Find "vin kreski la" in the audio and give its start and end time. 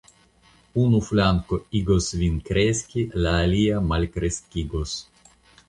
2.23-3.37